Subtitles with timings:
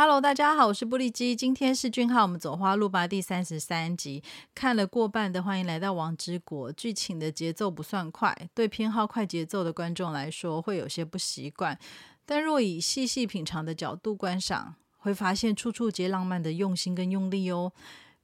[0.00, 1.34] Hello，大家好，我是布利基。
[1.34, 4.22] 今天是俊浩，我们走花路吧第三十三集，
[4.54, 6.70] 看了过半的，欢迎来到王之国。
[6.70, 11.76] 剧情的节奏不算快，对偏好快节奏的观众来说会有些不习惯。
[12.24, 17.72] 但若以细细品尝的角度观赏，会发现处处皆浪漫的用心跟用力哦。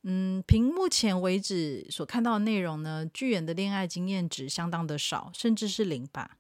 [0.05, 6.37] 嗯，凭目前为止所看到的内容呢，巨人的恋爱经验值相当的少，甚至是零吧。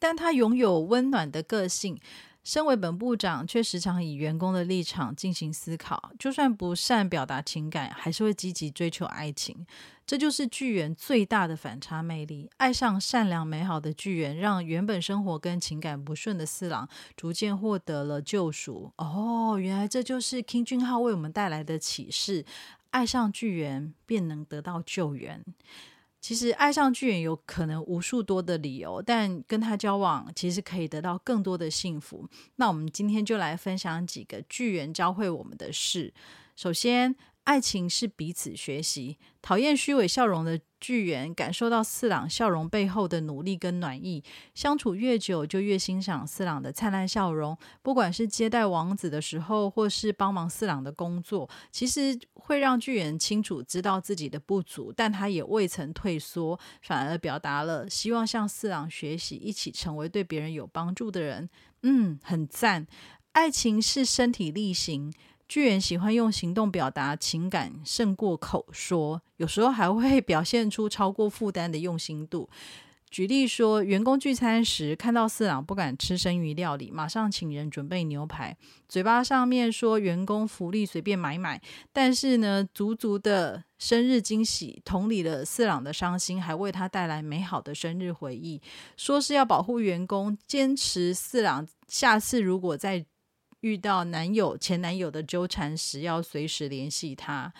[0.00, 2.00] 但他拥有温暖的个性。
[2.44, 6.12] 身为本部长，却时常以员工的立场进行思考。
[6.18, 9.66] 就算不善表达情感，还是会积极追求爱情。
[10.06, 12.50] 这就是巨猿最大的反差魅力。
[12.58, 18.92] 爱上善良美好的巨猿，让原本生活跟情感不顺的四郎逐渐获得了救赎。
[18.98, 22.44] 哦，原来这就是 King 俊浩为我们带来的启示：
[22.90, 25.42] 爱上巨猿，便能得到救援。
[26.24, 32.26] 其实爱上巨人有可能无数多的理由，但跟他交往其实可以得到更多的幸福。
[32.56, 36.14] 那我们今天就来分享几个巨人教会我们的事。
[36.56, 37.14] 首先。
[37.44, 39.18] 爱情是彼此学习。
[39.40, 44.24] 讨厌虚伪笑容的巨猿，感受到四郎笑容背后的努力跟暖意。
[44.54, 47.56] 相处越久，就越欣赏四郎的灿烂笑容。
[47.82, 61.50] 不管是接待王子的时候，或是帮忙四郎的工作，其实会让巨猿清楚知道自己的不足，但他也未曾退缩，反而表达了希望向四郎学习，一起成为对别人有帮助的人。
[61.82, 62.86] 嗯，很赞。
[63.32, 65.12] 爱情是身体力行。
[65.54, 69.22] 巨人喜欢用行动表达情感，胜过口说。
[69.36, 72.50] 有时候还会表现出超过负担的用心度。
[73.08, 78.56] 举例说，员工聚餐时看到四郎不敢吃生鱼料理，马上请人准备牛排，
[78.88, 88.60] 嘴巴上面说员工福利随便买买，但是呢，足足的生日惊喜，同理了四郎的伤心，还为他带来美好的生日回忆。
[88.96, 93.06] 说是要保护员工，坚持四郎下次如果再。
[93.64, 97.50] 遇到男友、前男友的纠缠时，要随时联系他。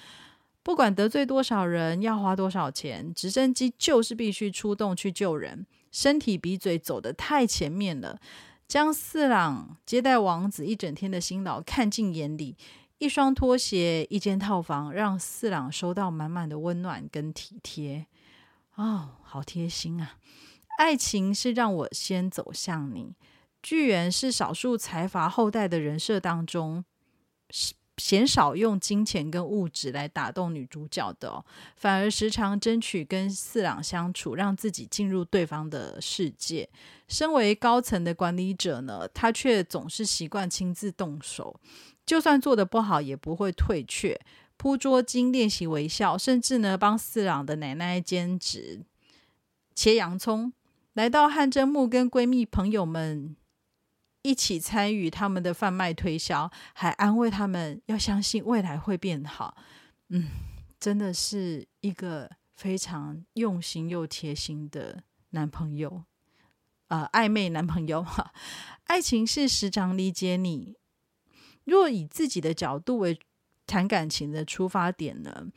[0.62, 5.66] 不管得罪多少人，要花多少钱，直升机就是必须出动去救人。
[5.90, 8.20] 身体比嘴走得太前面了，
[8.68, 12.54] 将四郎接待王子一整天的辛劳看进眼里。
[12.98, 18.06] 一双拖鞋，一间套房，让四郎收到满满的温暖跟体贴。
[18.74, 20.16] 哦，好贴心啊！
[20.78, 23.14] 爱情是让我先走向你。
[23.64, 26.84] 巨源是少数财阀后代的人设当中，
[27.96, 31.42] 鲜少用金钱跟物质来打动女主角的，
[31.74, 36.68] 反而时常争取跟四郎相处，让自己进入对方的世界。
[37.08, 41.58] 身为高层的管理者呢，他却总是习惯亲自动手，
[42.04, 44.20] 就算做的不好，也不会退却，
[44.58, 48.82] 铺桌巾练习微笑，甚至呢帮四郎的奶奶兼职
[49.74, 50.52] 切洋葱。
[50.92, 53.34] 来到汗蒸木，跟闺蜜朋友们。
[54.24, 59.54] 一起参与他们的贩卖推销，还安慰他们要相信未来会变好。
[60.08, 60.30] 嗯，
[60.80, 66.04] 真的是一个非常用心又贴心的男朋友，
[66.88, 68.32] 呃，暧昧男朋友哈。
[68.88, 70.74] 爱情是时常理解你。
[71.64, 73.18] 若以自己的角度为
[73.66, 75.48] 谈感情的出发点呢，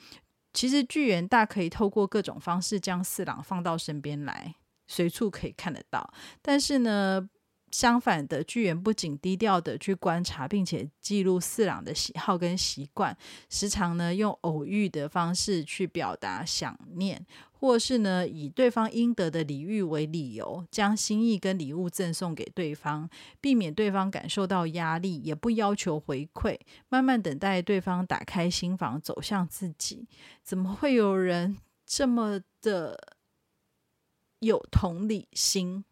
[0.51, 4.55] 其实巨猿大可以透过各种方式将四郎放到身边来，
[4.88, 6.13] 随处可以看得到。
[6.41, 7.29] 但是呢。
[7.72, 13.16] 相反的，巨猿不仅低调的去观察，并且记录四郎的喜好跟习惯，
[13.50, 23.09] 时常呢用偶遇的方式去表达想念，或是呢以对方应得的礼遇为理由，将心意跟礼物赠送给对方，
[23.41, 26.57] 避免对方感受到压力，也不要求回馈，
[26.88, 30.07] 慢慢等待对方打开心房走向自己。
[30.41, 32.97] 怎么会有人这么的
[34.39, 35.84] 有同理心？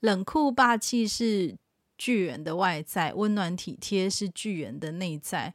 [0.00, 1.56] 冷酷霸气是
[1.96, 5.54] 巨人的外在，温暖体贴是巨人的内在。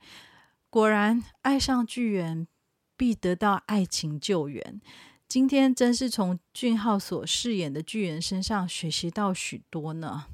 [0.70, 2.48] 果然，爱上巨人
[2.96, 4.82] 必得到爱情救援。
[5.28, 10.26] 今天真是从俊浩所饰演的巨人身上学习到许多呢。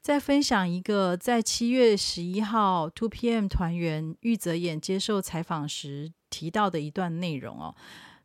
[0.00, 7.74] 再分享一个，在七月十一号 Two PM 团员玉泽演接受采访时提到的一段内容哦。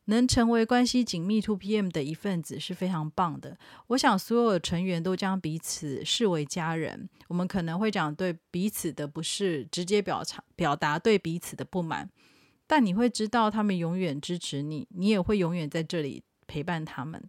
[0.10, 3.58] 能成为关系紧密 To PM 的一份子是非常棒的。
[3.88, 7.10] 我想所有成员都将彼此视为家人。
[7.28, 12.10] 我们可能会讲对彼此的不是直接表达表达对彼此的不满，
[12.66, 17.22] 但你会知道他们永远支持你，你也会永远在这里陪伴他们。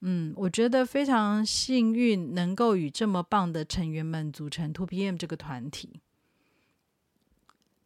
[0.00, 6.00] 嗯，我觉得非常幸运能够与这么棒的成员们组成 To PM 这个团体。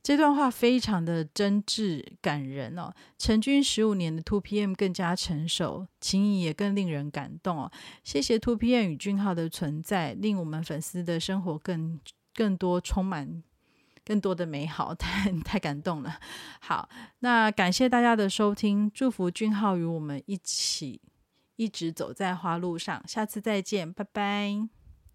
[0.02, 2.92] 这段话非常的真挚感人哦。
[3.18, 7.70] 成军十五年的 Two PM 更加成熟，情谊也更令人感动哦。
[8.04, 12.00] 谢谢 Two PM 与俊浩的存在，令我们粉丝的生活更
[12.34, 13.42] 更多充满。
[14.04, 16.18] 更多的美好，太太感动了。
[16.60, 21.02] 好，那感谢大家的收听，祝福俊浩与我们一起
[21.56, 24.77] 一直走在花路上，下次再见，拜拜。